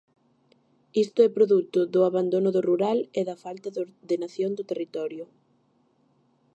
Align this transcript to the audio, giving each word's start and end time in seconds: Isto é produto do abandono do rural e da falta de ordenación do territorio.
Isto 1.03 1.19
é 1.27 1.35
produto 1.37 1.79
do 1.93 1.99
abandono 2.09 2.49
do 2.55 2.61
rural 2.69 2.99
e 3.19 3.21
da 3.29 3.35
falta 3.43 3.67
de 3.71 3.79
ordenación 3.85 4.51
do 4.55 4.67
territorio. 4.71 5.25